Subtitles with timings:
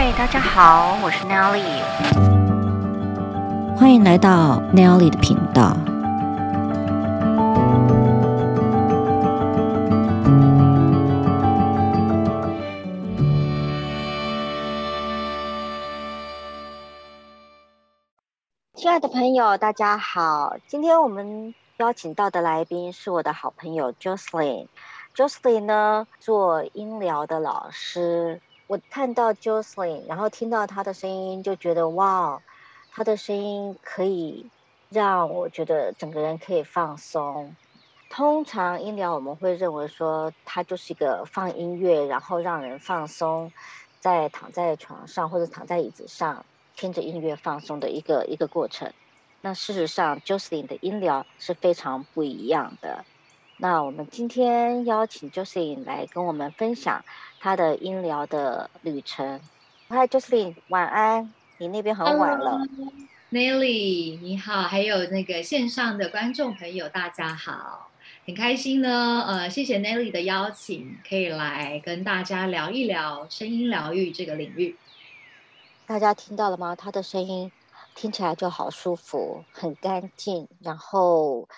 [0.00, 1.82] 嗨，大家好，我是 Nelly，
[3.76, 5.76] 欢迎来到 Nelly 的频道。
[18.76, 24.68] 亲爱的朋友，大家好，今天我们邀请到的来宾是我的好朋友 Jocelyn。
[25.16, 28.40] Jocelyn 呢，做音疗的老师。
[28.68, 32.42] 我看到 j o s e l y n 然后听到她的声音，就觉得哇，
[32.90, 34.52] 她的声音可以
[34.90, 37.56] 让我觉得整个人可以放松。
[38.10, 43.54] 通常音疗我们会认为说，它就是一个放音乐，然后让人放松，
[44.00, 46.44] 在躺在床上或者躺在椅子上
[46.74, 48.92] 听着音乐放松的一个一个过程。
[49.40, 53.06] 那事实上 j o s e l y n 的音疗是非常不一样的。
[53.60, 57.04] 那我们今天邀请 Jocelyn 来跟我们分享
[57.40, 59.40] 她的音疗的旅程。
[59.88, 61.34] 嗨，Jocelyn，晚安。
[61.58, 62.60] 你那边很晚了。
[63.32, 67.88] Nelly，你好，还有那个线上的观众朋友，大家好，
[68.24, 69.24] 很开心呢。
[69.26, 74.76] 呃，谢谢 Nelly 的邀请，可以来跟大家聊一聊声音疗愈这个领域。
[75.84, 76.76] 大家听到了吗？
[76.76, 77.50] 她的声音
[77.96, 81.48] 听起来就好舒服，很干净，然后。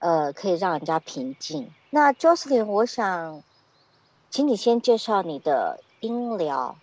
[0.00, 1.70] 呃，可以让人家平静。
[1.90, 3.42] 那 Jocelyn，我想
[4.30, 6.78] 请你先介绍你的音疗，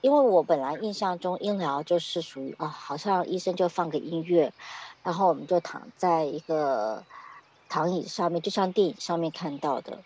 [0.00, 4.52] 因为我本来印象中音疗就是属于啊，好像医生就放个音乐，
[5.02, 7.02] 然后我们就躺在一个
[7.68, 9.98] 躺椅上面，就像电影上面看到的，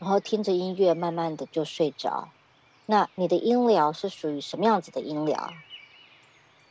[0.00, 2.28] 然后听着音乐，慢慢的就睡着。
[2.86, 5.52] 那你的音疗是属于什么样子的音疗？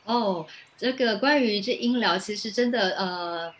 [0.04, 3.54] 哦，这个关于这音疗，其实真的呃。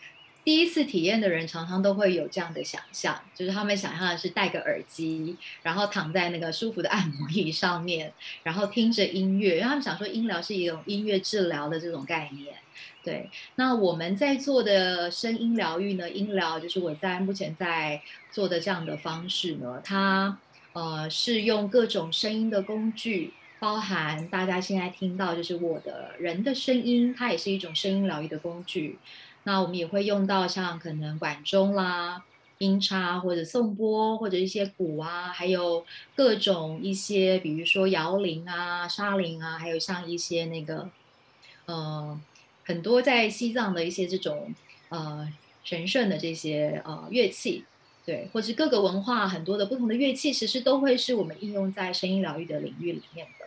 [0.45, 8.11] 第一次体验的人常常都会有这样的想象，就是他们想象的是戴个耳机，然后躺在那个舒服的按摩椅上面，
[8.43, 12.55] 然后听着音乐，因为他们想说音疗是一种音乐治疗的这种概念。
[13.03, 18.01] 对，那我们在做的声音疗愈呢，音疗就是我在目前在
[18.31, 20.37] 做的这样的方式呢，它
[20.73, 28.97] 呃是用各种声音的工具，包含大家现在听到就是我的人的声音，它也是一种声音疗愈的工具。
[29.43, 32.23] 那我们也会用到像可能管钟啦、
[32.59, 35.85] 音叉或者颂钵或者一些鼓啊，还有
[36.15, 40.89] 各种一些，比如说摇铃啊、沙铃啊，还有像一些那个，
[41.65, 42.19] 呃，
[42.65, 44.53] 很多在西藏的一些这种
[44.89, 45.31] 呃
[45.63, 47.63] 神圣的这些呃乐器，
[48.05, 53.45] 对，或者各个文化很多的不同的乐器，其实都会是我们应用在声音疗愈的领域里面的。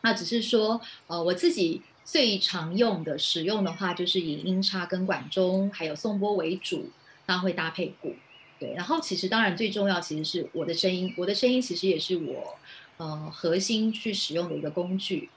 [0.00, 1.82] 那只是说，呃，我自己。
[2.04, 6.90] 最常用的使用的话，就是以音叉跟管中还有颂钵为主，
[7.26, 8.14] 那会搭配鼓，
[8.58, 8.74] 对。
[8.74, 12.56] 然后其实当然最重要，其实是我的声音，我的声音其实也是我
[12.96, 15.30] 呃核心去使用的一个工具，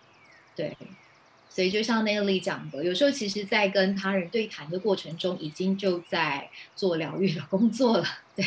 [0.56, 0.76] 对。
[1.50, 8.44] 所以就像 Nelly 讲的，有时候其实在跟他人对谈的过程中，已经就在做疗愈的工作了，对。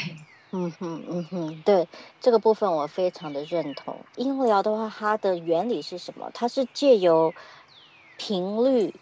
[0.51, 1.87] 嗯哼，嗯哼，对，
[2.21, 3.97] 这个部分我非常的认同。
[4.17, 6.31] 音疗的话，它的原理是什么？
[6.35, 7.33] 它是借由
[8.19, 8.93] 频率、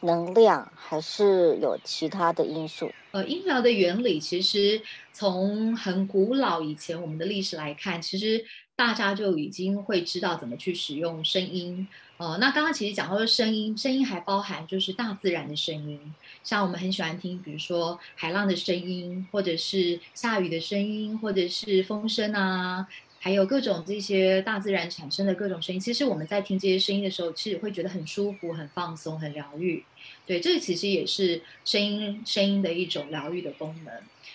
[0.00, 2.90] 能量，还是有其他的因素？
[3.12, 4.80] 呃，音疗的原理其实
[5.12, 8.44] 从很古老以前我们的历史来看，其实
[8.76, 11.88] 大家就已经会知道怎么去使用声音。
[12.18, 22.86] 呃，那刚刚其实讲到的声音，声音还包含就是大自然的声音，像我们很喜欢听，比如说海浪的声音，或者是下雨的声音，或者是风声啊。
[23.22, 29.84] 还有各种这些大自然产生的各种声音，其实我们在听这些声音的时候，其实会觉得很舒服、很放松、很疗愈。
[30.24, 33.92] 对，这其实也是声音声音的一种疗愈的功能。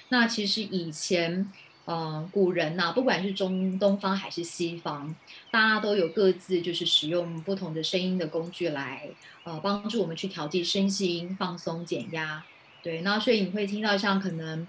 [0.09, 1.51] 那其实以前，
[1.85, 5.15] 呃，古人呐、不管是中东方还是西方，
[5.49, 9.09] 大家都有各自就是使用不同的声音的工具来，
[9.45, 12.45] 呃，帮助我们去调剂身心、放松、减压。
[12.83, 14.67] 对，那所以你会听到像可能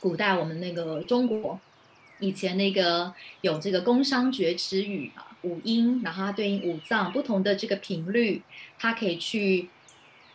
[0.00, 1.58] 古代我们那个中国。
[2.20, 8.42] 以前那个有这个宫商角徵羽啊，五音，然后它对应五脏不同的这个频率，
[8.78, 9.70] 它可以去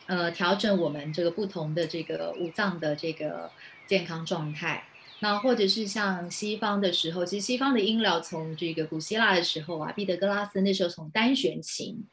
[0.08, 3.52] 呃调整我们这个不同的这个五脏的这个
[3.88, 4.86] 健康状态。
[5.19, 12.04] 那或者是像西方的时候，其实西方的音疗从这个古希腊的时候啊，毕达哥拉斯那时候从单弦琴。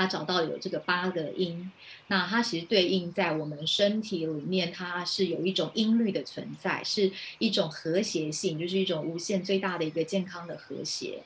[0.00, 1.70] 他找到有这个八个音，
[2.06, 11.22] 那它其实对应在我们身体里面，它是有一种音律的存在，是一种和谐性，就是一种无限最大的一个健康的和谐。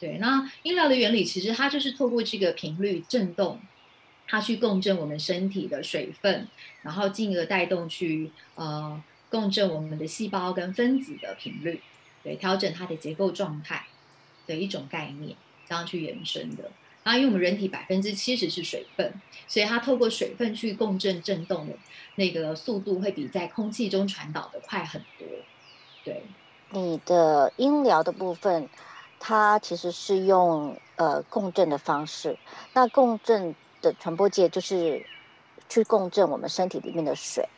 [0.00, 3.60] 对，那音疗的原理其实它就是透过这个频率振动，
[4.26, 6.48] 它去共振我们身体的水分，
[6.80, 11.82] 然后进而带动去呃共振我们的细胞跟分子的频率，
[12.22, 13.84] 对，调整它的结构状态
[14.46, 15.36] 的一种概念，
[15.68, 16.70] 这样去延伸的。
[17.04, 19.14] 然后因为我们人体百分之七十是水分，
[19.46, 21.74] 所以它透过水分去共振震动的
[22.16, 25.28] 那个速度会比在空气中传导的快很多。
[26.02, 26.22] 对，
[26.70, 28.68] 你的音疗的部分，
[29.20, 32.36] 它其实是用呃共振的方式。
[32.72, 35.04] 那共振的传播介就是
[35.68, 37.48] 去共振我们身体里面的水。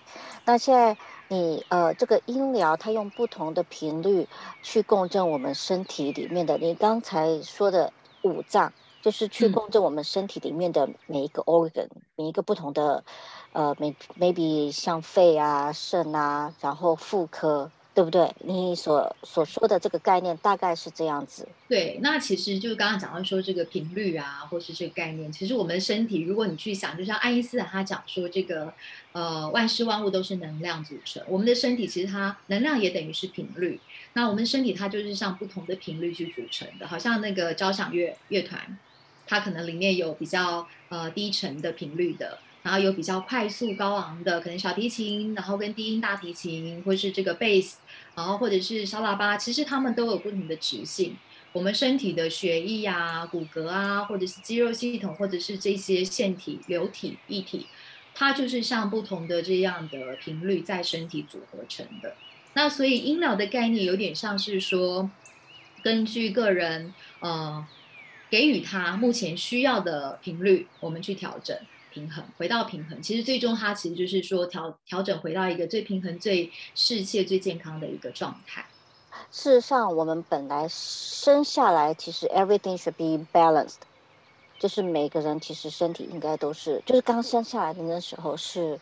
[0.44, 0.96] 那现在
[1.28, 4.28] 你呃这个音疗，它用不同的频率
[4.62, 6.56] 去共振我们身体里面的。
[6.58, 8.72] 你刚才说的五脏，
[9.06, 13.04] 就是去共振我们身体里面的每一个 organ，、嗯、每一个不同的
[13.52, 13.72] 呃
[14.18, 17.70] ，maybe 像肺啊、肾啊，然后妇科。
[17.96, 18.30] 对不对？
[18.40, 21.48] 你所所说的这个概念大概是这样子。
[21.66, 28.70] 对，那其实就是刚刚讲到说这个频率啊，或是这个概念，其实我们身体，如果你去想，就像爱因斯坦他讲说，这个
[29.12, 33.80] 呃万事万物都是能量组成，我们的身体其实它能量也等于是频率。
[34.12, 38.78] 那我们身体它就是像不同的频率去组成的，好像那个交响乐乐团，
[39.26, 42.38] 它可能里面有比较呃低沉的频率的。
[42.62, 47.78] 然后有比较快速高昂的，可能小提琴，然后跟低音大提琴，或是这个贝斯，
[48.16, 51.16] 然后或者是小喇叭，其实它们都有不同的质性。
[51.52, 57.68] 我们身体的血液啊、骨骼啊，或者是肌肉系统，或者是这些腺体、流体、液体，
[58.16, 62.16] 它就是像不同的这样的频率在身体组合成的。
[62.54, 65.08] 那所以音疗的概念有点像是说，
[65.84, 67.64] 根据个人呃
[68.30, 71.56] 给予他目前需要的频率，我们去调整。
[71.92, 78.66] 平衡，回到平衡，其实最终它其实就是说调调整回到一个最平衡、最适切、最健康的一个状态。
[79.32, 83.78] 事实上，我们本来生下来其实 everything should be balanced，
[84.58, 88.78] 就是每个人其实身体应该都是，就是刚生下来的那时候是，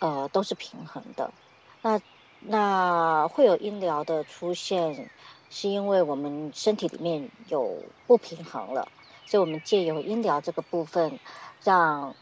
[0.00, 1.32] 呃，都是平衡的。
[1.80, 1.98] 那
[2.40, 5.08] 那会有医疗的出现，
[5.52, 8.88] 是因为我们身体里面有不平衡了，
[9.26, 11.20] 所以我们借由音疗这个部分
[11.62, 12.12] 让。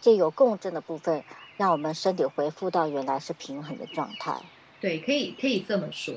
[0.00, 1.24] 借由共振的部分，
[1.56, 4.32] 让我们身体恢复到原来是平衡的状态。
[4.80, 6.14] 对，可以可以这么说。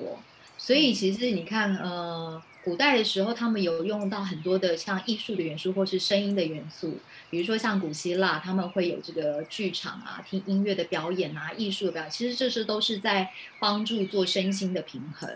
[0.56, 6.94] 所以其实你看，呃，古代的时候，他们有用到很多的像艺术的元素，或是声音的元素。
[7.32, 12.12] 比如说像古希腊，他们会有这个剧场啊，听音乐的表演啊，艺术的表演。
[12.12, 15.28] 其实这些都是在帮助做身心的平衡。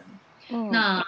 [0.49, 1.05] 那，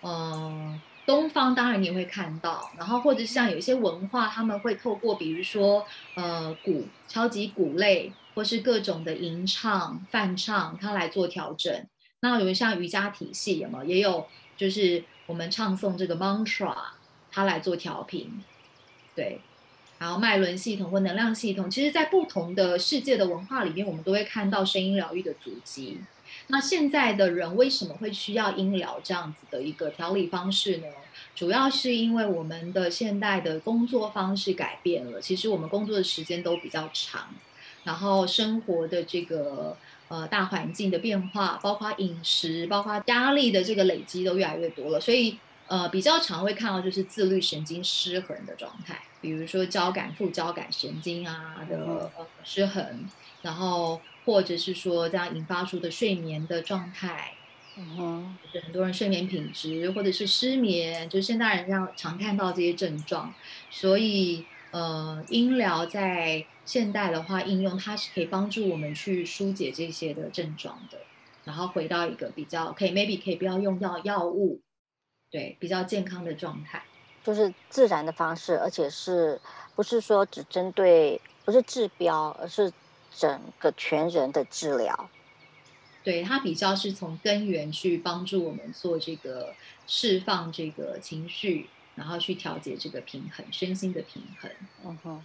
[0.00, 0.80] 呃。
[1.06, 11.86] 东方当然你也会看到，然后或者像有一些文化，他们会透过比如说呃鼓、超级鼓类，或是各种的吟唱、泛唱，它来做调整。
[12.20, 13.84] 那有像瑜伽体系有没有？
[13.84, 16.76] 也有就是我们唱诵这个 mantra，
[17.32, 18.44] 它来做调频。
[19.16, 19.40] 对，
[19.98, 25.98] 然后脉轮系统或能量系统，其实在不同的世界的文化里面，我们都会看到声音疗愈的足迹。
[26.48, 30.86] 那现在的人为什么会需要音疗这样子的一个调理方式呢？
[31.34, 37.28] 主要是因为我们的现代的工作方式改变了，其实我们工作的时间都比较长，
[37.84, 39.76] 然后生活的这个
[40.08, 45.38] 呃大环境的变化，包括饮食，包括压力的这个累积都越来越多了，所以
[45.68, 53.06] 呃比较常会看到就是自律神经失衡的状态，比如说交感副交感神经啊的呃失衡，
[53.42, 54.00] 然后。
[54.28, 57.32] 或者是说这样引发出的睡眠的状态，
[57.78, 63.32] 嗯哼，就是很多人睡眠品质或者是失眠，就是现代人这样常看到这些症状，
[63.70, 70.98] 所以呃，音疗在现代的话应用，它是可以帮助我们去疏解这些的症状的，
[71.44, 74.60] 然后回到一个比较可以 maybe 可以不要用药药物，
[75.30, 76.82] 对，比较健康的状态，
[77.24, 79.40] 就是自然的方式，而且是
[79.74, 82.70] 不是说只针对不是治标，而是。
[83.14, 85.08] 整个全人的治疗，
[86.04, 89.54] 对，它比较是从根源去帮助我们做这个
[89.86, 94.50] 释放这个情绪，然后去调节这个平衡，身心的平衡。
[94.84, 95.24] 嗯哼，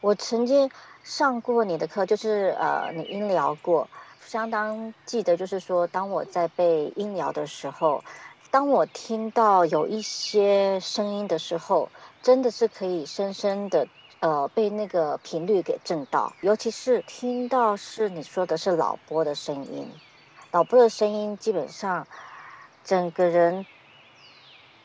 [0.00, 0.70] 我曾经
[1.02, 3.88] 上过你的课，就是呃，你音疗过，
[4.20, 8.04] 相当记得，就是说，当我在被音疗的时候，
[8.50, 11.88] 当我听到有一些声音的时候，
[12.22, 13.88] 真的是可以深深的。
[14.20, 19.88] 呃，被那个频率给震到，尤其是听到是你说的是老波的声音，
[20.50, 22.04] 老波的声音基本上，
[22.82, 23.64] 整个人，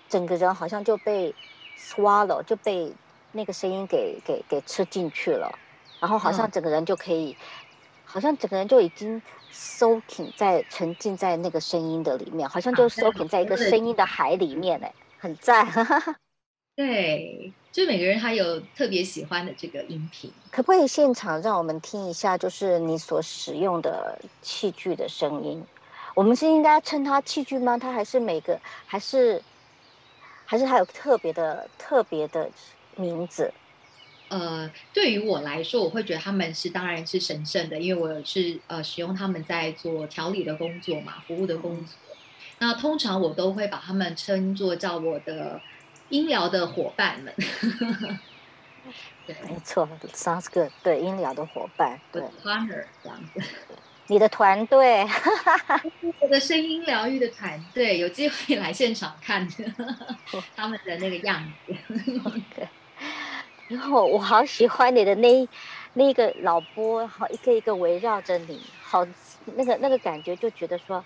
[0.08, 1.34] 整个人好像就被
[1.76, 2.94] swallow 就被
[3.32, 5.58] 那个声音给给给吃进去了，
[6.00, 7.38] 然后好像整个人就可以，嗯、
[8.04, 9.20] 好像整个人就已经
[9.52, 15.68] soaking 在沉浸在那个声音的里面，好像就 soaking 在一个声音的海里面哎，很赞。
[16.76, 25.64] 对，就每个人他有特别喜欢的这个音频，可不可以现场让我们听一下，就是你所使用的器具的声音？
[26.16, 27.78] 我们是应该称它器具吗？
[27.78, 29.44] 它还是每个，还是
[30.46, 32.52] 还是还有特别的特别的
[32.98, 33.54] 名字？
[34.30, 42.00] 呃，对于我来说，我会觉得他们是当然是神圣的，因为我是呃使用他们在做调理的工作嘛，服务的工作。
[42.08, 42.18] 嗯、
[42.60, 45.64] 那通常我都会把他们称作叫我的
[46.14, 47.34] 音疗的伙伴们。
[49.26, 50.72] 对，没错，sounds good。
[50.84, 53.42] 对，音疗的伙伴，对，partner 这样子。
[54.08, 55.08] 你的团队，
[56.20, 59.48] 我的声音疗愈的团队，有机会来现场看
[60.56, 61.74] 他们的那个样子。
[61.90, 62.68] Okay.
[63.70, 65.50] 然后我好喜欢你的那
[65.94, 69.08] 那个老波，好一个一个围绕着你，好
[69.46, 71.04] 那个那个感觉，就觉得说，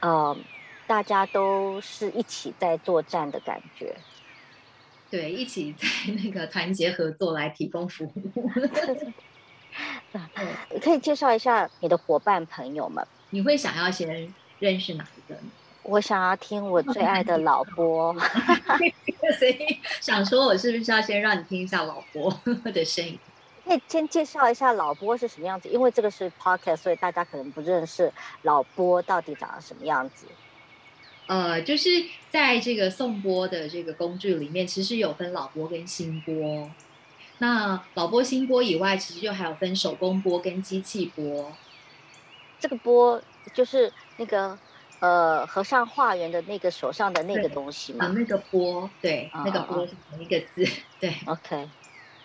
[0.00, 0.34] 呃，
[0.86, 3.96] 大家都是一起在作战的感觉。
[5.12, 5.86] 对，一起在
[6.24, 8.32] 那个团结合作来提供服务。
[10.80, 13.06] 可以介绍一下你的伙伴朋友们？
[13.28, 15.38] 你会想要先认识哪一个？
[15.82, 18.14] 我想要听我最爱的老 波，
[19.38, 22.34] 所以想说，我是不是要先让你听一下老波
[22.72, 23.18] 的声音？
[23.66, 30.24] 可以先介绍一下老波是什么样子，因为这个是 podcast，所以大家可能不认识老波到底长得什么样子。
[31.26, 36.70] 呃，就是在这个颂钵的这个工具里面，其实有分老钵跟新钵。
[37.38, 41.52] 那老钵、新钵以外，其实就还有分手工钵跟机器钵。
[42.58, 43.22] 这个钵
[43.54, 44.58] 就是那个。
[45.02, 50.64] 呃，和尚化缘的那个手上的那个东西嘛，那个钵，对，哦、那个钵是同一个字，
[51.00, 51.68] 对，OK，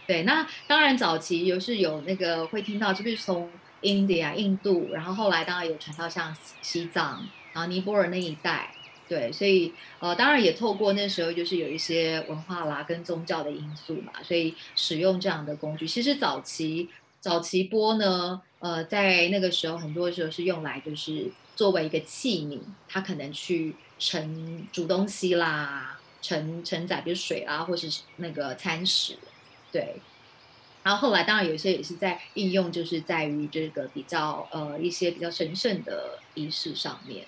[0.06, 0.22] 对。
[0.22, 3.50] 那当然早期有是有那个会听到，就是从
[3.82, 8.70] India 印度，然后后来当然有传到像西藏，然后尼泊尔那一带，
[9.08, 15.88] 对，所以呃，当然也透过那时候就是有一些文化啦跟宗教的因素嘛，所以使用这样的工具。
[15.88, 21.32] 其实早期早期钵呢，呃，在那个时候很多时候是用来就是。
[21.58, 29.18] 作为一个器皿，它可能去盛煮东西啦，盛承载比如水啊，或是那个餐食，
[29.72, 29.96] 对。
[30.84, 37.26] 然后后来当然有些也是在应用，就是在于这个比较呃一些比较神圣的仪式上面，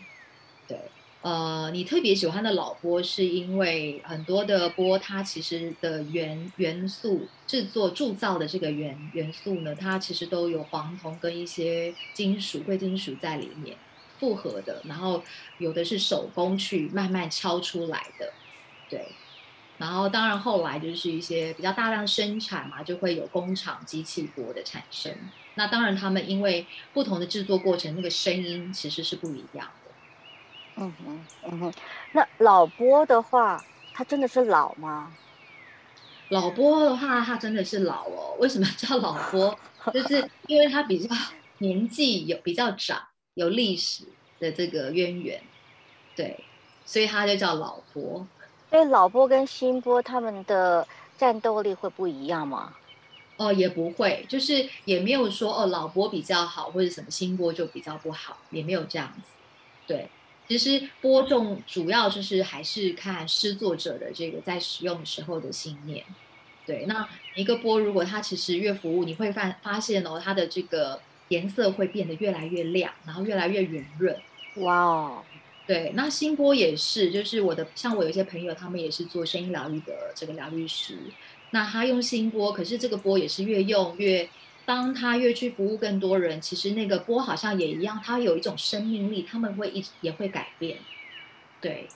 [0.67, 0.77] 对。
[1.21, 13.77] 呃，你特别喜欢的老波，是因为很多的波它其实的元元素制作铸造的这个元元素呢，它其实都有黄铜跟一些金属贵金属在里面。
[14.19, 15.23] 复合的，然后
[15.59, 18.33] 有的是手工去慢慢敲出来的，
[18.89, 19.07] 对。
[19.77, 25.15] 然后当然后来就是一些比较大量生产嘛，就会有工厂机器钵的产生。
[25.55, 29.88] 那当然他们因为不同的制作过程，那个声音其实是不一样的。
[30.79, 31.73] 嗯哼，嗯哼。
[32.13, 35.13] 那老波的话，他真的是老吗？
[36.29, 38.35] 老波的话，他真的是老哦。
[38.39, 39.57] 为什么叫老波？
[39.93, 41.15] 就是因为他比较
[41.59, 43.01] 年纪有比较长。
[43.35, 44.03] 有历史
[44.37, 45.41] 的这个渊源，
[46.13, 46.43] 对，
[46.83, 48.27] 所以他就叫老波。
[48.69, 50.85] 所以老波跟新波他们的
[51.17, 52.73] 战斗力会不一样吗？
[53.37, 59.31] 哦，也不会，就是也没有说哦，老波比较好，或者什么新波就比较不好，也没有这样子。
[59.87, 60.09] 对，
[60.49, 66.03] 其实播种主要就是还是看施作者的这个在使用的时候的信念。
[66.65, 70.99] 对，那一个波如果它其实越服务，你会发发现哦，它的这个。
[71.29, 74.17] 颜色会变得越来越亮，然后越来越圆润。
[74.55, 75.23] 哇哦，
[75.67, 80.97] 对，那新波也是，就是我的，像我有些朋友，他们也是做声音疗愈的这个疗愈师。
[81.51, 84.27] 那他用新波，可是这个波也是越用越，
[84.69, 90.77] 当他越去服务更多人，其实那个波好像也一样，它有一种生命力，他们会一直也会改变。
[91.59, 91.87] 对，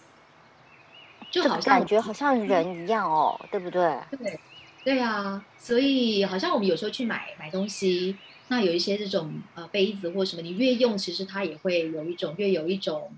[1.30, 4.00] 就好像感觉好像人一样哦，嗯、对不对？
[4.18, 4.40] 对，
[4.84, 8.18] 对啊，所以好像我们有时候去买买东西。
[8.48, 13.14] 那有一些这种呃杯子或什么，你越用，其实它也会有一种越有一种，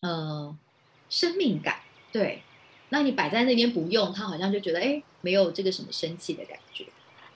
[0.00, 0.56] 呃，
[1.10, 1.80] 生命感。
[2.10, 2.42] 对，
[2.88, 6.86] 那你摆在那边不用，它好像就觉得哎，没有这个什么生气的感觉。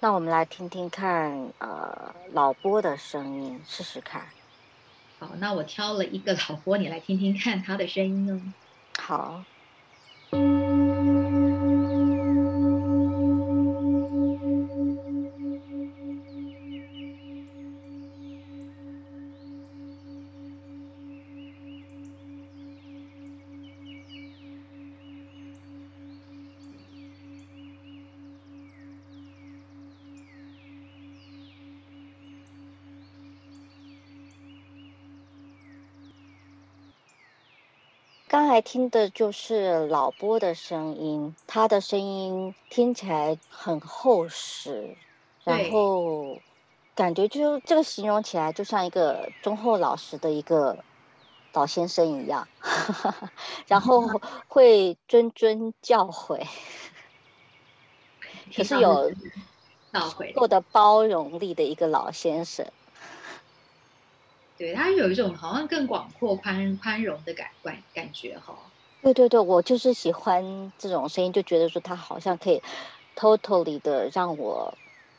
[0.03, 4.27] 那我们来听听看，呃，老波的声音，试试看。
[5.21, 8.43] 好，那我挑了一个老波，你来听听看他的声音哦。
[8.99, 9.45] 好。
[38.33, 44.97] 刚才听的就是老波的声音，他的声音听起来很厚实，
[45.45, 46.39] 然后
[46.95, 50.83] 感觉就这个形容起来就像一个忠厚老实的一个
[51.53, 52.49] 老先生一样，
[53.69, 54.01] 然后
[54.49, 56.47] 会谆谆教诲。
[58.57, 59.13] 可是有
[60.35, 62.67] 够的包容力的一个老先生。
[64.63, 68.57] 对，他有一种好像更广阔宽宽容的感感感觉哈。
[69.03, 72.63] 对对对，我就是喜欢这种声音，就觉得说他好像可以
[73.17, 74.73] totally 的让我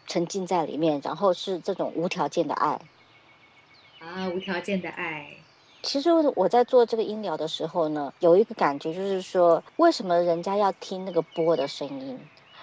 [0.07, 2.79] 沉浸在里面，然后是这种无条件的爱。
[3.99, 5.27] 啊，无条件的爱。
[5.81, 12.17] 其实我在做这个音疗的时候呢，有一个感觉就是说，为什么人家要听那个波的声音？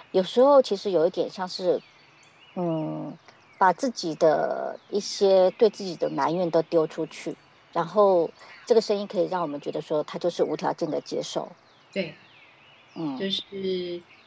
[0.09, 1.79] 有时候其实有一点像是，
[2.55, 3.15] 嗯。
[3.61, 7.37] 把自己的一些对自己的埋怨都丢出去，
[7.71, 8.33] 然后
[8.65, 11.55] 这个声音可以让我们觉得说，他就是无条件的接受。
[11.93, 12.17] 对，
[12.95, 13.43] 嗯，就是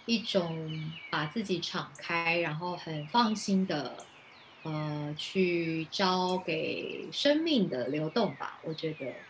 [0.05, 4.11] 一种把自己敞开，然后很放心的，
[4.63, 8.61] 呃，去交给生命的流动吧。
[8.65, 9.27] 我觉得，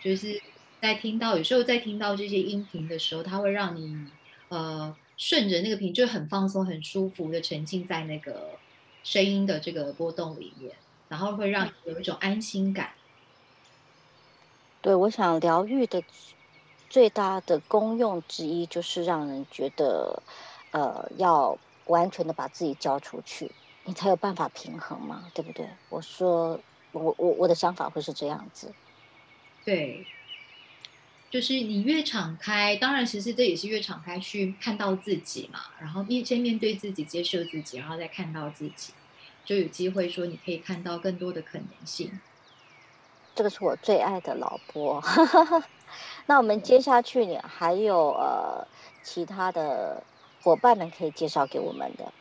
[0.00, 0.42] 就是
[0.80, 4.12] 在听到有时候在听到这些音频的时候，它会让你
[4.48, 8.62] 呃顺着那个频，就很放松、很舒服的沉浸在那个。
[9.06, 12.90] 声音的这个波动里面，然后会让你有一种安心感。
[14.80, 16.02] 对，我想疗愈的
[16.88, 20.24] 最大的功用之一，就是让人觉得，
[20.72, 25.68] 呃，要完全的把自己交出去，你才有办法平衡嘛，对不对？
[25.88, 26.60] 我说，
[26.90, 28.74] 我我我的想法会是这样子。
[29.64, 30.04] 对，
[31.28, 38.92] 就是你越敞开，当然，其实这也是越敞开去看到自己嘛，然后面先面对自己，接受自己，然后再看到自己。
[39.44, 42.18] 就有机会说，你可以看到更多的可能性。
[43.34, 45.02] 这个是我最爱的老波。
[46.26, 48.66] 那我们接下去呢，还有呃
[49.02, 50.02] 其他的
[50.40, 52.12] 伙伴们可以介绍给我们的。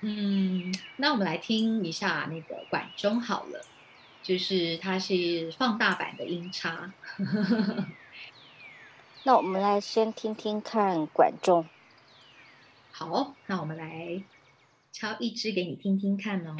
[0.00, 3.64] 嗯，那我们来听一下那个管中好了，
[4.22, 6.92] 就是它是放大版的音叉。
[9.24, 11.68] 那我们来先听听看管中。
[12.90, 14.22] 好，那我们来。
[14.92, 16.56] 敲一支给你听听看哦。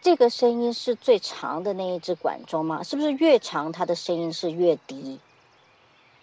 [0.00, 2.82] 这个声音是最长的那一只管中吗？
[2.82, 5.20] 是不是越长它的声音是越低？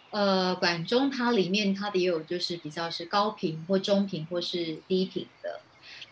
[0.09, 5.61] 呃，管中它里面它的也有就是比较是高频或中频或是低频的。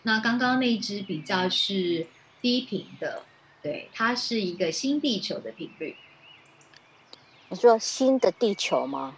[0.03, 2.07] 那刚刚那一支比较是
[2.41, 3.23] 低频的，
[3.61, 5.95] 对，它是一个新地球的频率。
[7.49, 9.15] 你说新的地球吗？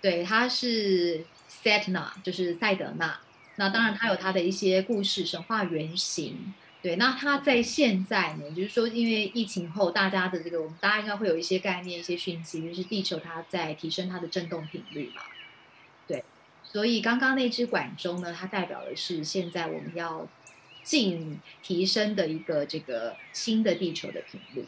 [0.00, 3.20] 对，它是 Sedna，就是赛德纳。
[3.56, 6.54] 那当然，它有它的一些故事、神话原型。
[6.82, 15.22] 对，那它在现在呢，就是说，因为疫情后，大家的这个，我们大家应该会有一些概念、一些讯息，就是地球它在提升它的振动频率嘛。
[16.72, 20.26] 对，所以刚刚那只管钟呢，它代表的是现在我们要
[20.82, 24.66] 进提升的一个这个新的地球的频率。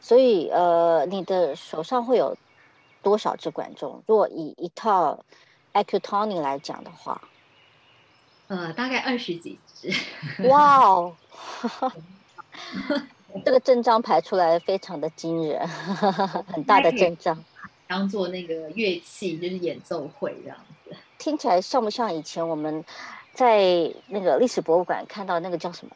[0.00, 2.36] 所以，呃，你的手上会有
[3.02, 4.02] 多少只管钟？
[4.06, 5.24] 如果以一套
[5.72, 7.22] Acutonic 来讲的话，
[8.48, 9.92] 呃，大概二十几只。
[10.48, 11.14] 哇哦，
[13.44, 15.68] 这个阵仗排出来非常的惊人，
[16.48, 17.44] 很大的阵仗。
[17.86, 20.79] 当做那个乐器，就是演奏会这样子。
[21.20, 22.82] 听起来像不像以前我们
[23.34, 25.94] 在那个历史博物馆看到那个叫什么？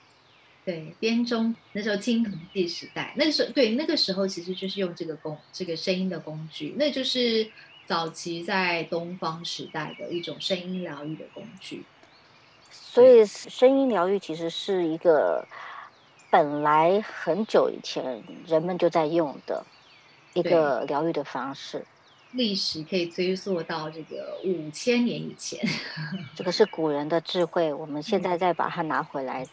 [0.66, 7.50] 对，编钟那时候青铜器时代，那个时候对那个时候其实就是用这个工这个声音的工具，那就是
[7.86, 11.84] 早期在东方时代的一种声音疗愈的工具。
[12.70, 15.46] 所以声音疗愈其实是一个
[16.30, 19.64] 本来很久以前人们就在用的
[20.34, 21.84] 一个疗愈的方式，
[22.34, 25.58] 历史可以追溯到这个五千年以前。
[26.36, 29.46] 这个是古人的智慧，我们现在再把它拿回来。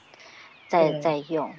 [0.67, 1.53] 再再用，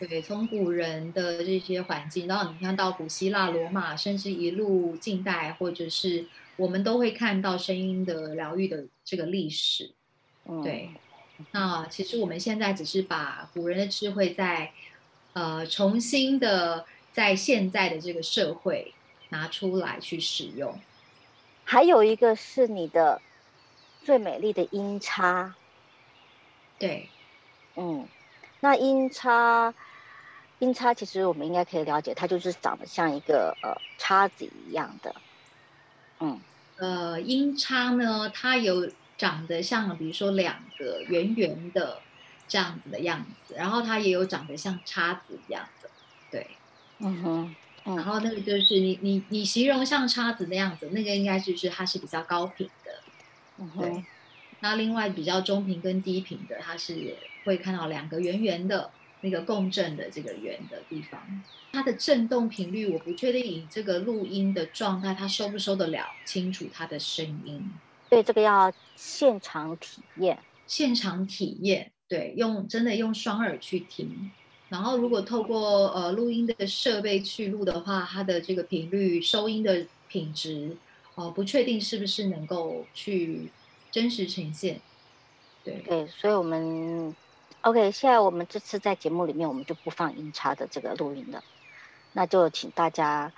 [0.00, 9.92] 对，从古人的这些环境，然后你看到古希腊、罗马，甚至一路近代，或者是我们都会看到声音的疗愈的这个历史。
[10.64, 10.90] 对，
[11.38, 14.72] 嗯、那其实我们现在只是把古人的智慧在
[15.34, 18.92] 呃重新的在现在的这个社会
[19.32, 20.78] 拿出来去使用。
[21.64, 23.20] 还有一个是你的
[24.04, 25.54] 最美丽的音叉，
[26.78, 27.08] 对，
[27.74, 28.06] 嗯。
[28.60, 29.74] 那音叉，
[30.60, 35.16] 音叉其实我们应该可以了解，它就是长得像一个呃叉子一样的，
[36.20, 36.40] 嗯，
[36.76, 42.02] 呃，音叉呢，它有长得像，比如说两个圆圆的
[42.46, 45.90] 这样子的样子，然后它也有长得像叉子一样的，
[46.30, 46.46] 对，
[46.98, 52.92] 嗯哼，嗯，然后那个就是你你你形容像叉子那样子，那个应该就是它是比较高频的，
[53.58, 54.04] 嗯哼，对，
[54.60, 57.16] 那另外比较中频跟低频的，它是。
[57.44, 58.88] 会看到两个圆圆的，
[59.20, 61.20] 那个共振的这个圆的地方，
[61.72, 67.68] 它的震动频率我不确定，以这个录音的状态，它收不收得了清楚它的声音？
[68.08, 74.30] 对，这个要现场体验，现场体验，对，用真的用双耳去听，
[74.72, 80.74] 然后如果透过呃录音的设备去录的话，它的这个频率收音的品质，
[81.14, 83.50] 哦、呃，不确定是不是能够去
[83.90, 84.80] 真实呈现。
[85.62, 87.14] 对对，所以我们。
[87.60, 91.44] OK，现在我们这次在节目里面，我们就不放音叉的这个录音了，
[92.12, 93.30] 那就请大家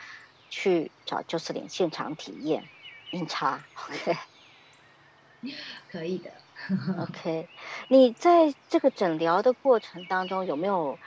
[0.48, 2.64] 去找 Jocelyn 现场体验
[3.10, 3.62] 音叉。
[3.90, 4.16] OK，
[5.90, 6.30] 可以的。
[7.02, 7.48] OK，
[7.88, 10.98] 你在这个诊疗的过程当中有没有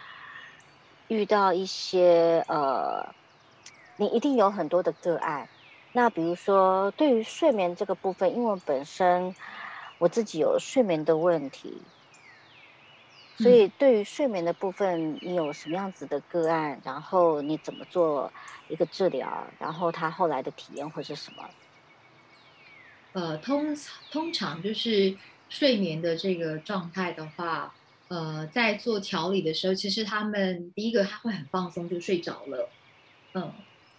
[1.07, 3.13] 遇到一些呃，
[3.97, 5.47] 你一定有很多的个案。
[5.93, 9.35] 那比如说对于睡眠这个部分，因为本身
[9.97, 11.81] 我自己有睡眠的问题。
[13.39, 16.81] 所以，对于睡眠的部分，你有什么样子的个案？
[16.83, 18.33] 然后你怎么做
[18.67, 19.45] 一个治疗？
[19.59, 21.47] 然后他后来的体验会是什么？
[23.13, 23.77] 呃，通
[24.09, 25.15] 通常就是
[25.49, 27.75] 睡眠的这个状态的话，
[28.07, 32.69] 呃，在做调理的时候，其实他们第一个他会很放松，就睡着了，
[33.33, 33.51] 嗯，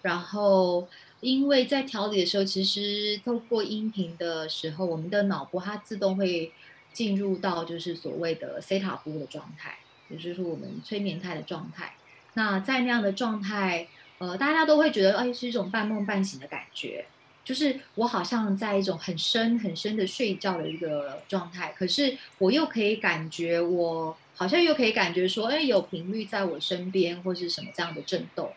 [0.02, 0.88] 然后
[1.20, 6.52] 因为在调理的时候，其实透过音频的时候，我们的脑波它自动会。
[6.90, 11.94] 进入到就是所谓的西塔波的状态，也就是我们催眠态的状态。
[12.34, 17.06] 那在那样的状态，呃，大家都会觉得，哎，是一种半梦半醒的感觉，
[17.48, 28.52] 就是我好像在一种很深很深的睡觉的一个状态，可是我又可以感觉，我好像又可以感觉说，哎，有频率在我身边，或是什么这样的震动，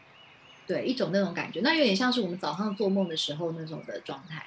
[0.67, 4.45] 对，一种那种感觉，那有点像是我们早上做梦的时候那种的状态。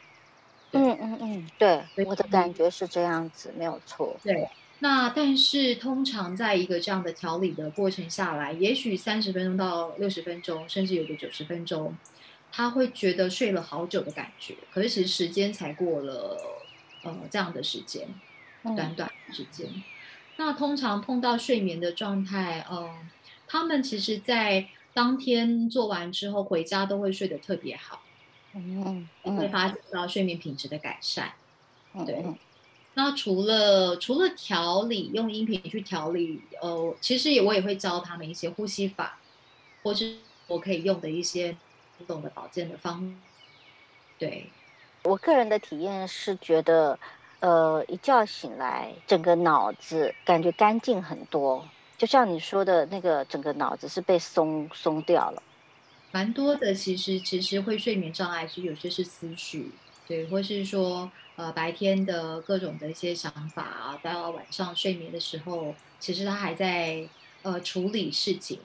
[0.73, 4.15] 嗯嗯嗯，对，我的感觉是这样子，没有错。
[4.23, 4.47] 对，
[4.81, 11.97] 那但是通常在一个这样的调理的过程下来，也许三十分钟到六十分钟，甚至有个九十分钟，
[12.57, 16.39] 他会觉得睡了好久的感觉，可是其实时间才过了
[17.03, 18.07] 呃这样的时间，
[18.63, 19.67] 短短的时间。
[19.69, 19.83] 嗯。
[20.37, 22.99] 那通常碰到睡眠的状态，嗯、呃，
[23.49, 28.03] 他们其实在当天做完之后回家都会睡得特别好。
[28.53, 31.33] 嗯，会发觉到睡眠品质的改善。
[31.93, 32.25] 嗯、对，
[32.95, 39.19] 那除了除了调理，用音频去调理，呃，其实也我也会教他们一些呼吸法，
[39.83, 41.57] 或是我可以用的一些
[42.07, 43.07] 不同的保健的方法。
[44.19, 44.47] 对，
[45.03, 46.99] 我个人的体验是觉得，
[47.41, 51.67] 呃，一觉醒来，整个脑子感觉干净很多，
[51.99, 55.43] 就像你说的那个，整个脑子是被松松掉了。
[56.13, 59.73] 蛮多的，其实其实会睡眠障碍，其实有些是思绪，
[60.07, 67.09] 对，或是说呃白天的各种的一些想法啊，到晚上睡眠的时候，其实他还在
[67.43, 68.61] 呃处理事情，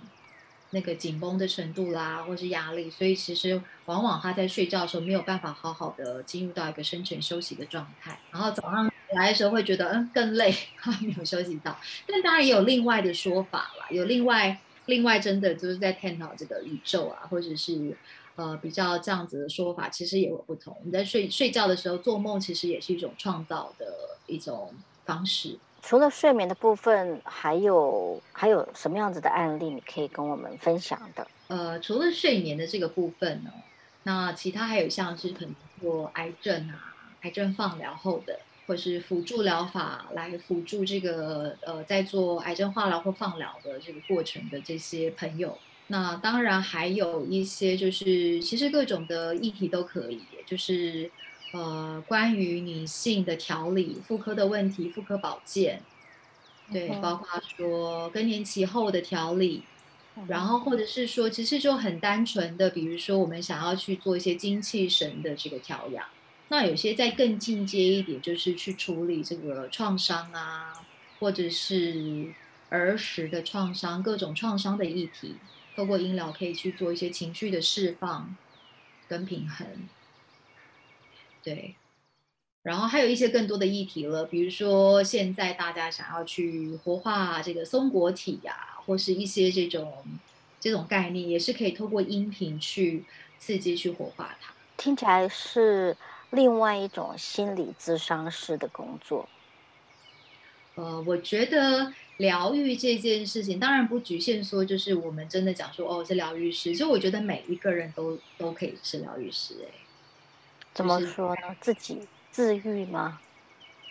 [0.71, 10.53] 那个紧绷的程度啦，或是压力，所以其实往往他在睡觉的时候没有办法好好的进入到一个深层休息的状态，然后早上来的时候会觉得嗯更累，
[11.01, 14.59] 没有休息到，但当然也有另外的说法啦，有另外。
[14.85, 17.95] 另外，真的就是在探讨这个宇宙啊，或者是
[18.35, 20.75] 呃比较这样子的说法，其实也有不同。
[20.83, 23.85] 你在睡睡觉的时候做梦，其实也是一种创造的
[24.25, 24.73] 一种
[25.05, 25.59] 方式。
[25.81, 31.27] 除了睡眠的部分，还有还有什么样子的案例你可以跟我们分享的？
[31.47, 33.51] 呃，除了睡眠的这个部分呢，
[34.03, 38.39] 那其他还有像是很多癌症啊，癌症放疗后的。
[38.67, 51.09] 或是辅助疗法来辅助这个呃，在做癌症化疗或放疗的这个过程的这些朋友，那当然还有一些就是其实各种的议题都可以，就是
[51.51, 55.81] 呃关于女性的调理、妇科的问题、妇科保健，
[56.71, 59.63] 对，包括说更年期后的调理，
[60.27, 66.05] 然后或者是说其实就很单纯的，比如说我们想要去做一些精气神的这个调养。
[66.49, 70.73] 那有些再更进阶一点，就是去处理这个创伤啊，
[71.19, 72.33] 或者是
[72.69, 75.35] 儿时的创伤，各种创伤的议题，
[75.75, 78.35] 透过音疗可以去做一些情绪的释放
[79.07, 79.67] 跟平衡。
[81.43, 81.75] 对，
[82.63, 90.03] 然后还有一些更多的议题了，比如说现在大家想要去活化这个松果体呀、啊，或是一些这种
[90.59, 93.05] 这种概念，也是可以透过音频去
[93.37, 94.53] 刺激去活化它。
[94.77, 95.95] 听起来是。
[96.31, 99.27] 另外一种心理咨商师的工作，
[100.75, 109.73] 呃，我觉得疗愈这件事情当然不局限说，就是我们真的讲说哦是疗愈师，就我觉得每一个人都都可以是疗愈师，哎，
[110.79, 111.55] 怎么说呢？
[111.59, 111.99] 自己
[112.31, 113.19] 自愈吗？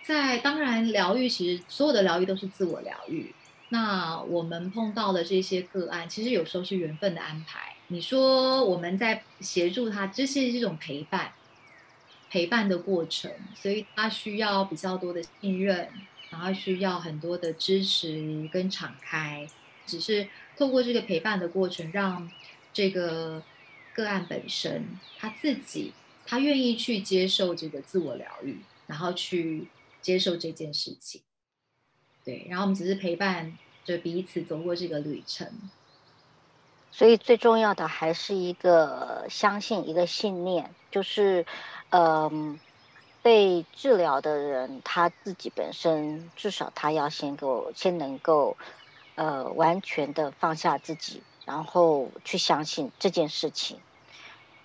[0.03, 3.35] 在当然疗愈，其实所有的疗愈都是自我疗愈，
[3.68, 7.74] 那我们碰到的这些个案，其实有时候是缘分的安排。
[7.88, 11.33] 你说我们在协助他，这是一种陪伴，
[12.31, 15.90] 陪伴的过程，所以他需要比较多的信任，
[16.31, 19.46] 然后需要很多的支持跟敞开。
[19.85, 22.31] 只是透过这个陪伴的过程，让
[22.72, 23.42] 这个
[23.92, 24.87] 个案本身
[25.18, 25.92] 他自己，
[26.28, 29.66] 他愿意去接受这个自我疗愈，然后去
[30.02, 31.22] 接受这件事情。
[32.22, 35.50] 对，然后我们只是陪伴着彼此走过这个旅程，
[36.90, 41.46] 所以最重要的还是一个相信，一个信念，就是，
[41.88, 42.60] 嗯、呃，
[43.22, 48.58] 被治疗的人他自己本身至少他要先够先能够，
[49.14, 53.80] 呃，完全的放下自己，然后去相信这件事情，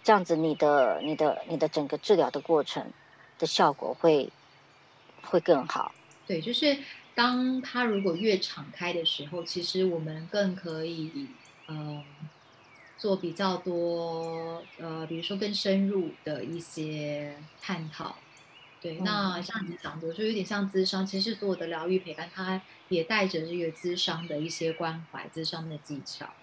[0.04, 2.94] 这样子你的你的你的整个治疗的过程
[3.38, 4.32] 的效果会
[5.24, 5.96] 会更好。
[6.26, 6.78] 对，就是。
[7.16, 11.30] 当他如果越敞开的时候，其实我们更可以，
[11.68, 12.04] 呃，
[12.98, 18.24] 做比较多，呃，比如说更深入的一些探讨。
[18.80, 26.34] 对，嗯、那像你讲的，就有点像咨商，其实所有的疗愈陪伴，它也带着这个咨商的一些关怀、咨商的技巧。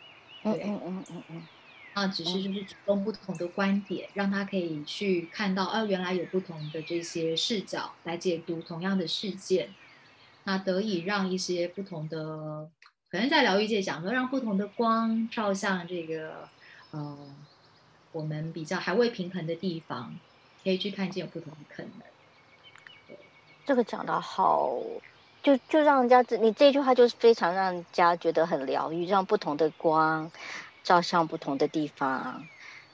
[0.45, 1.49] 对，嗯嗯嗯嗯。
[1.95, 9.75] 那只是就是提供不同的观点，嗯、让他可以去看到，哦、啊，原来有不同的这些视角来解读同样的事件。
[10.45, 12.69] 那得以让一些不同的，
[13.11, 16.49] 可能在疗愈界讲说，让不同的光照向这个，
[16.93, 17.19] 呃，
[18.13, 20.15] 我们比较还未平衡的地方，
[20.65, 21.93] 可以去看见有不同的可能。
[23.67, 24.81] 这个讲的好，
[25.43, 30.33] 就就让人家你这句话就是非常让人家觉得很疗愈，让不同的光
[30.83, 32.47] 照向不同的地方，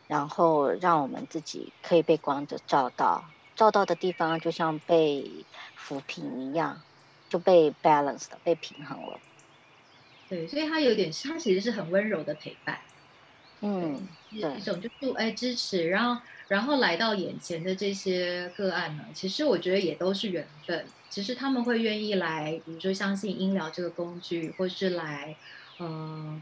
[0.06, 5.30] 然后让我们自己可以被光的照到，照到的地方就像被
[5.78, 6.82] 抚平一样。
[7.28, 9.18] 就被 balanced 被平衡了，
[10.28, 12.78] 对，所以它有点，它其实是很温柔的陪伴，
[13.62, 25.34] 嗯，一种就是哎支持，然后然后来到眼前的这些个案呢，其实我觉得也都是缘分，其实他们会愿意来，比如说相信音疗这个工具，或是来，
[25.78, 26.40] 呃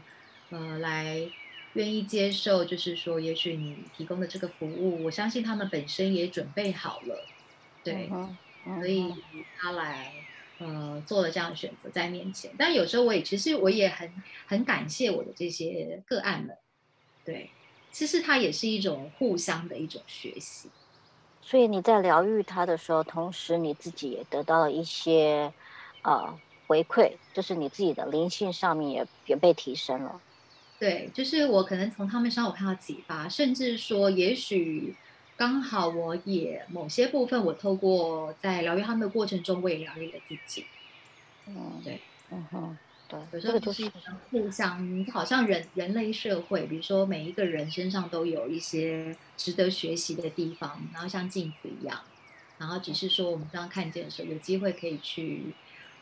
[0.55, 1.29] 呃来
[1.73, 7.27] 愿意接受，就是说，也许你提供的这个服务，我相信他们本身也准备好了，
[7.83, 9.13] 对，嗯嗯、所以
[9.57, 10.13] 他来。
[10.57, 14.09] 呃，做了这样的选择在面前，但有时候我也其实我也很
[14.47, 16.57] 很感谢我的这些个案们，
[17.25, 17.49] 对，
[17.91, 20.69] 其实它也是一种互相的一种学习。
[21.41, 25.51] 所以你在疗愈他的时候，同时你自己也得到了一些
[26.03, 30.21] 呃回馈，就是你自己的灵性上面也也被提升了。
[30.79, 34.95] 对，就是我可能从他们身上我看到启发，甚至说也许。
[35.37, 40.65] 刚好我也某些部分，我透过在疗愈他们的过程中，我也疗愈了自己。
[41.45, 41.99] 嗯，对，
[42.31, 42.77] 嗯哼，
[43.09, 43.99] 对，有时候就是一种
[44.31, 51.99] 互相，好像人人类社会，比如说每一个人身上都有一些值得学习的地方，然后像镜子一样，
[52.57, 55.51] 然后只是说我们刚刚看见的时候，有机会可以去啊、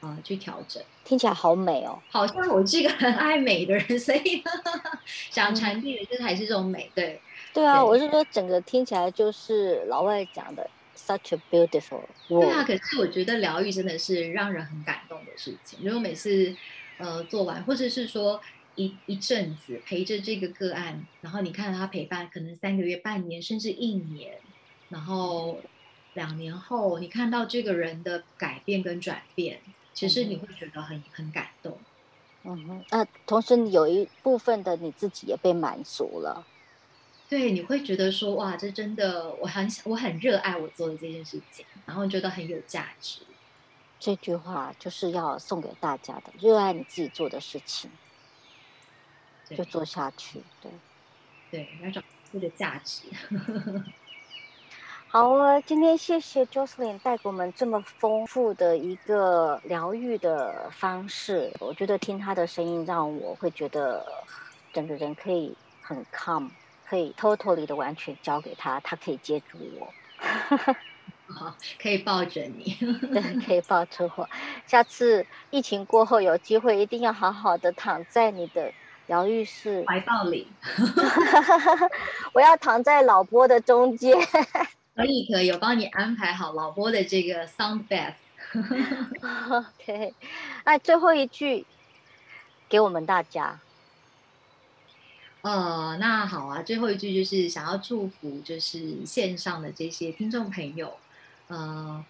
[0.03, 0.83] 呃、去调整。
[1.05, 4.43] 听起来好美哦，好像我是一个很爱美的人，所以
[5.31, 7.19] 想传递的就是还是这种美，对。
[7.53, 12.01] 对啊，对我是说，整个听起来就是老外讲的 such a beautiful。
[12.27, 15.79] 对啊，可是我觉得疗愈真的是让人很感动的事情。
[15.83, 16.55] 如果每次
[16.97, 18.41] 呃做完，或者是说
[18.75, 24.37] 一一阵子陪着这个个案，然后你看到他陪伴可能三个月、半年，甚至一年，
[24.89, 25.59] 然后
[26.13, 29.59] 两年后你看到这个人的改变跟转变，
[29.93, 31.77] 其实你会觉得很很感动。
[32.43, 36.45] 嗯哼，那同时有一部分的你自己也被满足了。
[37.29, 43.21] 对，你会觉得说哇，这真的，我很我很热爱我做的这件事情，然后觉得很有价值。
[43.99, 47.89] 这句话就是要送给大家的：热爱你自己做的事情，
[49.49, 50.41] 就做下去。
[50.62, 50.71] 对，
[51.49, 53.03] 对，要找自己的价值。
[55.13, 61.54] 好啊，今天谢谢 Jocelyn 带给我们这么丰富的一个疗愈的方式。
[61.60, 64.04] 我觉得听他的声音，让我会觉得
[64.73, 66.49] 整个人可以很 calm。
[66.89, 69.93] 可以 totally 的完全交给他，他可以接住我，
[71.32, 72.76] 好，可以抱着你，
[73.13, 74.28] 对，可以抱着我。
[74.65, 78.73] 下次疫情过后有机会，一定要好好的躺在你的
[79.06, 80.47] 疗愈室怀抱里。
[82.34, 84.17] 我要躺在老婆的中间。
[84.95, 88.13] 可以可以，我帮你安排好老波的这个 sound bath。
[89.49, 90.13] OK，
[90.63, 91.65] 那最后一句
[92.69, 93.60] 给我们大家。
[95.41, 100.95] 呃，那好啊，最后一句就是想要祝福，就是线上的这些听众朋友，
[101.47, 102.06] 呃，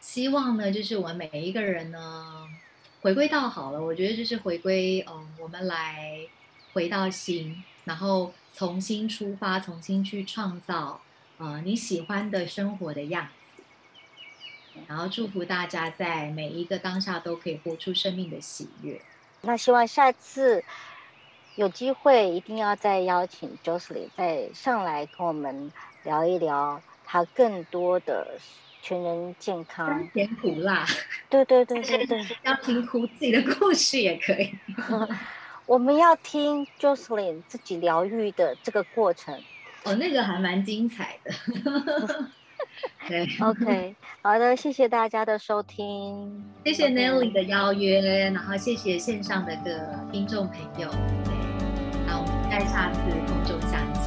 [0.00, 2.46] 希望呢，就是我们每一个人呢，
[3.02, 6.20] 回归到好了，我觉得就是回归，嗯，我们来
[6.72, 11.00] 回到心，然后重新出发，重新去创造，
[11.38, 13.62] 呃，你喜欢的生活的样子。
[14.86, 19.00] 然后祝福大家在每一个当下都可以活出生命的喜悦。
[19.40, 20.62] 那希望下次
[21.56, 25.72] 有机会一定要再邀请 Jocelyn 再上来跟我们
[26.04, 28.38] 聊一聊他更多的。
[28.80, 30.86] 全人健康，甜苦辣，
[31.28, 34.54] 对对对对对，要听 哭自己的故事也可以。
[35.66, 39.42] 我们要听 j o s e l y n 自己疗愈的这个过程。
[39.84, 41.32] 哦，那个还蛮精彩的。
[43.08, 48.34] 对，OK，好的，谢谢大家的收听，谢谢 Nelly 的邀约，okay.
[48.34, 49.70] 然后谢谢线上的各
[50.12, 50.90] 听众朋友。
[51.24, 51.34] 对，
[52.06, 53.97] 那我们再下次空中相见。